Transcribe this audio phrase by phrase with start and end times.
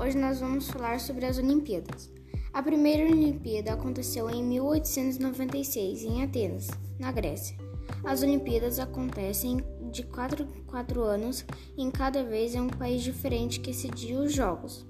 [0.00, 2.10] Hoje nós vamos falar sobre as Olimpíadas.
[2.52, 6.66] A primeira Olimpíada aconteceu em 1896 em Atenas,
[6.98, 7.56] na Grécia.
[8.02, 11.44] As Olimpíadas acontecem de 4 em 4 anos
[11.76, 14.84] e em cada vez é um país diferente que cedia os Jogos.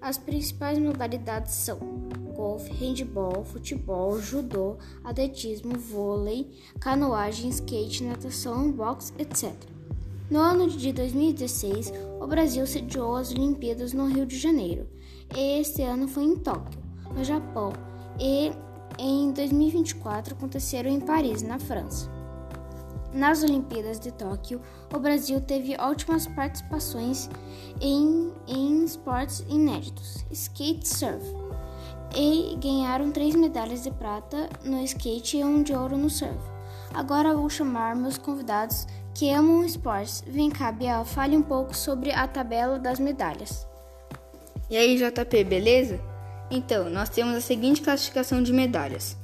[0.00, 1.78] As principais modalidades são
[2.34, 9.52] golfe, handball, futebol, judô, atletismo, vôlei, canoagem, skate, natação, boxe, etc.
[10.32, 14.88] No ano de 2016, o Brasil sediou as Olimpíadas no Rio de Janeiro,
[15.36, 16.82] e este ano foi em Tóquio,
[17.14, 17.70] no Japão,
[18.18, 18.50] e
[18.98, 22.10] em 2024 aconteceram em Paris, na França.
[23.12, 27.28] Nas Olimpíadas de Tóquio, o Brasil teve ótimas participações
[27.78, 31.26] em, em esportes inéditos, skate surf,
[32.16, 36.61] e ganharam três medalhas de prata no skate e um de ouro no surf.
[36.94, 40.22] Agora vou chamar meus convidados que amam esportes.
[40.26, 43.66] Vem cá, Biel, fale um pouco sobre a tabela das medalhas.
[44.68, 46.00] E aí, JP, beleza?
[46.50, 49.16] Então, nós temos a seguinte classificação de medalhas.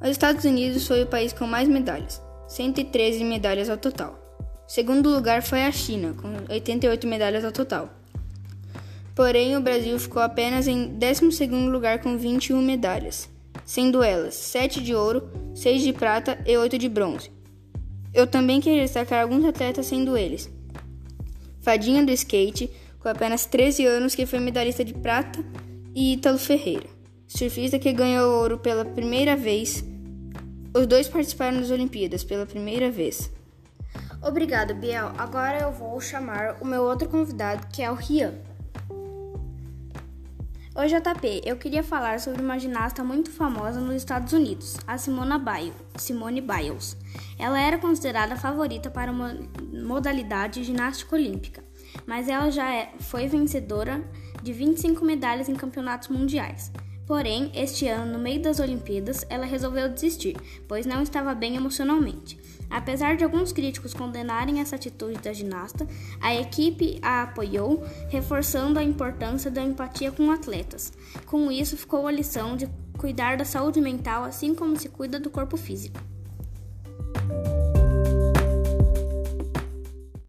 [0.00, 4.18] Os Estados Unidos foi o país com mais medalhas, 113 medalhas ao total.
[4.66, 7.88] Segundo lugar foi a China, com 88 medalhas ao total.
[9.14, 13.30] Porém, o Brasil ficou apenas em 12 lugar com 21 medalhas,
[13.64, 17.32] sendo elas 7 de ouro, 6 de prata e 8 de bronze.
[18.12, 20.50] Eu também queria destacar alguns atletas, sendo eles:
[21.60, 25.42] Fadinha do skate, com apenas 13 anos, que foi medalhista de prata,
[25.94, 26.86] e Ítalo Ferreira,
[27.26, 29.82] surfista que ganhou ouro pela primeira vez.
[30.74, 33.32] Os dois participaram das Olimpíadas pela primeira vez.
[34.22, 35.10] Obrigado, Biel.
[35.16, 38.34] Agora eu vou chamar o meu outro convidado, que é o Rian.
[40.78, 41.40] Oi, JP.
[41.42, 46.42] Eu queria falar sobre uma ginasta muito famosa nos Estados Unidos, a Simona Biles, Simone
[46.42, 46.98] Biles.
[47.38, 49.34] Ela era considerada favorita para uma
[49.72, 51.64] modalidade ginástica olímpica,
[52.06, 54.04] mas ela já é, foi vencedora
[54.42, 56.70] de 25 medalhas em campeonatos mundiais.
[57.06, 60.36] Porém, este ano, no meio das Olimpíadas, ela resolveu desistir,
[60.66, 62.36] pois não estava bem emocionalmente.
[62.68, 65.86] Apesar de alguns críticos condenarem essa atitude da ginasta,
[66.20, 70.92] a equipe a apoiou, reforçando a importância da empatia com atletas.
[71.26, 72.68] Com isso, ficou a lição de
[72.98, 76.00] cuidar da saúde mental assim como se cuida do corpo físico.